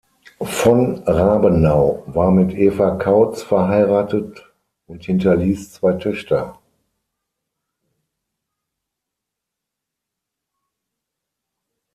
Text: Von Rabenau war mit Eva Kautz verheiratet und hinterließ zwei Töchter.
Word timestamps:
Von 0.41 1.03
Rabenau 1.05 2.01
war 2.07 2.31
mit 2.31 2.55
Eva 2.55 2.95
Kautz 2.95 3.43
verheiratet 3.43 4.51
und 4.87 5.03
hinterließ 5.03 5.73
zwei 5.73 5.93
Töchter. 5.93 6.57